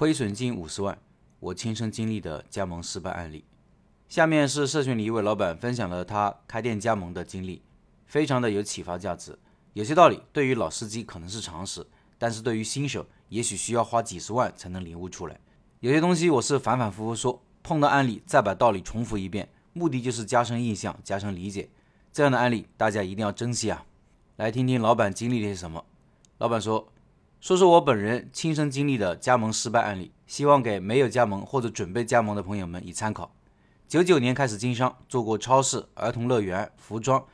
[0.00, 0.98] 亏损近五十万，
[1.40, 3.44] 我亲身经历的加盟失败案例。
[4.08, 7.60] 下面是社群里一位老板分享了他开店加盟的经历，
[8.06, 9.38] 非常的有启发价值。
[9.74, 11.86] 有些道理对于老司机可能是常识，
[12.16, 15.38] 但是对于新手，也许需要花几十万才能领悟出来。
[15.80, 21.68] 有些东西我是反反复复说，碰到案例再把道理重复一遍，目的就是加深印象，加深理解。
[22.10, 23.84] 这样的案例大家一定要珍惜啊！
[24.36, 25.84] 来听听老板经历了些什么。
[26.38, 26.90] 老板说。
[27.40, 33.34] 说说我本人亲身经历的加盟失败案例，希望给没有加盟或者准备加盟的朋友们以参考。
[33.88, 37.24] 九九年开始经商，做过超市、儿童乐园、服装。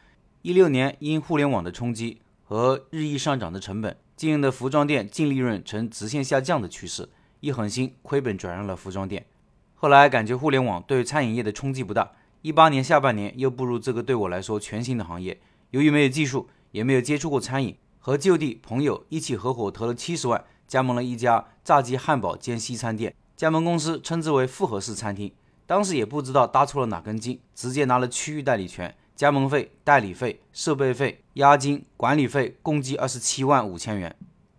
[0.42, 7.08] 一六年因互联网的冲击和日益上涨的成本，经营的服装店净利润呈直线下降的趋势，
[7.40, 9.26] 一狠心亏本转让了服装店。
[9.74, 15.40] 后来感觉互联网对餐饮业的冲击不大，一八年下半年又步入这个对我来说全新的行业。
[15.72, 17.76] 由于没有技术，也没有接触过餐饮。
[18.06, 23.12] 和旧地朋友一起合伙投了七十万，加盟了一家炸鸡汉堡兼西餐店。
[23.36, 25.32] 加盟公司称之为复合式餐厅。
[25.66, 34.14] 当时也不知道搭错了哪根筋，直接拿了区域代理权，加盟费、代理费、设备费、押金、管理费共计二十七万五千元。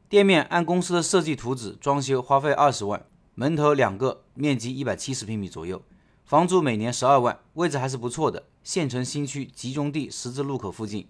[0.10, 5.82] 店面按公司的设计图纸装修，花费二十万，门头两个，面积一百七十平米左右，
[6.26, 11.08] 房租每年十二万，位置还是不错的，县城新区集中地十字路口附近。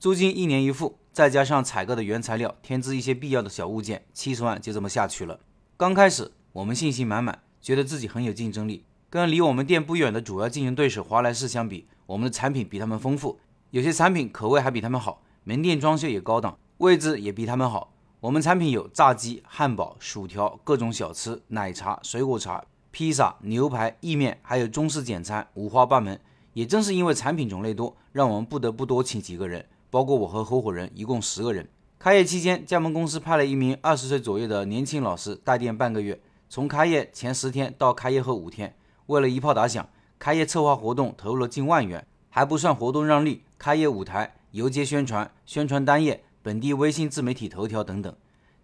[0.00, 5.38] 租金一年一付，再加上采购的原材料，添置一些必要的小物件，七十万就这么下去了。
[5.76, 8.86] 刚开始我们信心满满，觉得自己很有竞争力。
[9.10, 13.38] 跟离我们店不远的主要竞争对手华莱士相比，我们的产品比他们丰富，
[13.72, 17.92] 有些产品口味还比他们好，门店装修也高档，位置也比他们好。
[18.20, 26.18] 我们产品有炸鸡、汉堡、薯条、各种小吃、奶茶、水果茶、披萨、牛排、意面，还有中式简餐，五花八门。
[26.54, 29.66] 也正是因为产品种类多，让我们不得不多请几个人。
[29.90, 31.68] 包括我和合伙人一共十个人。
[31.98, 38.74] 开业期间，加盟公司派了一名二十岁左右的年轻老师带店半个月，从开业前十天到开业后五天，
[39.06, 39.86] 为了一炮打响，
[40.18, 48.14] 开业策划活动投入了近万元，还不算活动让利、开业舞台、游街宣传、宣传单页、本地微信自媒体头条等等。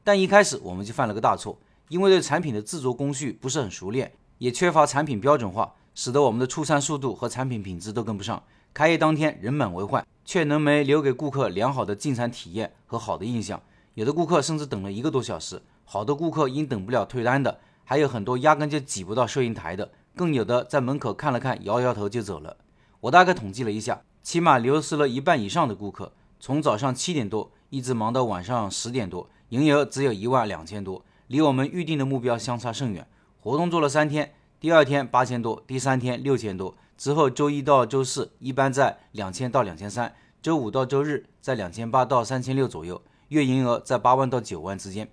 [0.02, 1.58] 但一开始我们就犯了个大错，
[1.88, 8.42] 因为对产品的制作工序不是很熟练，也缺乏产品标准化，使得我们的出餐速度和产品品质都跟不上。
[8.76, 10.06] 开业当天人满为患。
[10.22, 13.62] 却能没留给顾客良好的进餐体验和好的印象，
[13.94, 22.56] 有的顾客甚至等了一个多小时，好的顾客因等不了退单的，还有很多压根就挤不到收银台的，更有的在门口看了看，摇摇头就走了。
[23.02, 33.06] 我大概统计了一下，起码流失了一半以上的顾客，从早上七点多一直忙到晚上十点多，营业额只有一万两千多，离我们预定的目标相差甚远。
[33.38, 36.76] 活动做了三天，第二天八千多，第三天六千多。
[36.96, 45.08] 之后，周一到周四一般在两千到两千三，周五到周日在两千八到三千六左右，月营业额在八万到九万之间。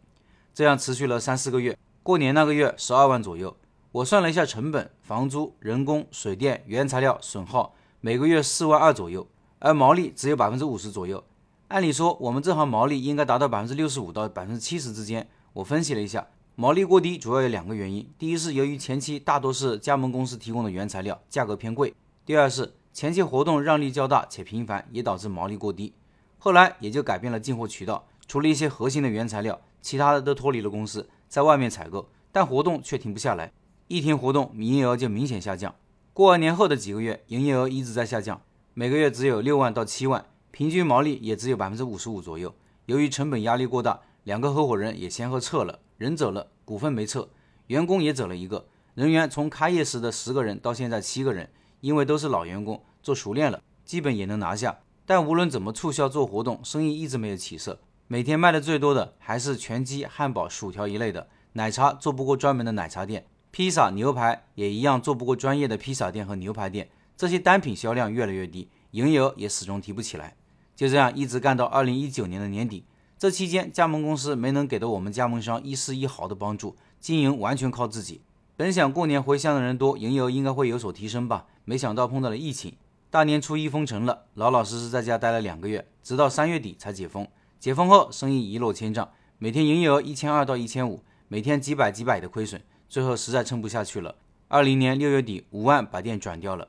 [0.53, 3.55] 这样持续了三四个月，过年那个月十二万左右。
[3.91, 9.27] 我算了一下成本，房租、人工、水电、原材料、损耗，每个月四万二左右，
[9.59, 11.23] 而毛利只有百分之五十左右。
[11.67, 15.27] 按理说，我们这行毛利应该达到百分之六十五到百分之七十之间。
[15.53, 16.27] 我分析了一下。
[16.55, 21.89] 毛利过低主要有两个原因，第一是由于前期大多是加盟公司提供的原材料，价格偏贵；
[22.27, 25.91] 第二是前期活动让利较大且频繁，也导致毛利过低。
[26.37, 33.51] 后来也就改变了进货渠道，除了一些核心的原材料，其他的都脱离了公司，在外面采购，但活动却停不下来，
[33.87, 35.73] 一停活动，营业额就明显下降。
[36.13, 38.39] 过完年后的几个月，营业额一直在下降，
[38.75, 42.53] 每个月只有六万到七万，平均毛利也只有百分之五十五左右。
[42.85, 45.79] 由于成本压力过大，两个合伙人也先后撤了。
[45.97, 47.29] 人走了，股份没撤，
[47.67, 48.65] 员工也走了一个。
[48.93, 51.49] 人员从开业时的十个人到现在七个人，
[51.79, 54.79] 因为都是老员工，做熟练了，基本也能拿下。
[55.05, 57.79] 但无论怎么促销做活动，生意一直没有起色。
[58.07, 66.89] 每天卖的最多的还是拳击、汉堡、薯条一类的，奶茶做不过专门的奶茶店，披萨、牛排也一样做不过专业的披萨店和牛排店。
[67.15, 70.35] 这些单品销量越来越低，营业额也始终提不起来。
[70.75, 72.85] 就这样一直干到二零一九年的年底。
[73.17, 78.21] 这期间，加盟公司没能给到我们加盟商一丝一毫的帮助，经营完全靠自己。
[78.57, 82.75] 本想过年回乡的人多，营业额应该会有所提升吧，没想到碰到了疫情。
[83.09, 87.27] 大年初一封城了，老老实实在家待了两个月，直到三月底才解封。
[87.59, 94.15] 解封后，生意一落千丈，每天营业额一千二到一千五，每天几百几百的亏损，最后实在撑不下去了。
[94.49, 96.67] 二零年六月底，五万把店转掉了。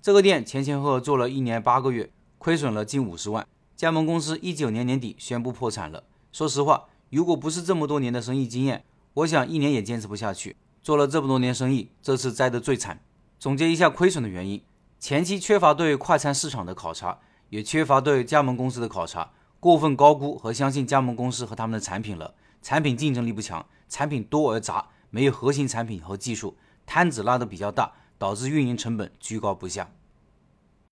[0.00, 2.08] 这个店前前后后做了一年八个月，
[2.38, 3.46] 亏损了近五十万。
[3.76, 6.04] 加盟公司一九年年底宣布破产了。
[6.32, 8.82] 说实话，如果不是这么多年的生意经验，
[9.12, 10.56] 我想一年也坚持不下去。
[10.82, 13.02] 做了这么多年生意，这次栽得最惨。
[13.38, 14.62] 总结一下亏损的原因：
[14.98, 17.18] 前期缺乏对快餐市场的考察，
[17.50, 22.34] 也缺乏对加盟公司的考察，过分高估和相信加盟公司和他们的产品了。
[22.62, 26.56] 产品竞争力不强，产品多而杂，没有核心产品和技术，
[26.86, 29.90] 摊子拉得比较大，导致运营成本居高不下。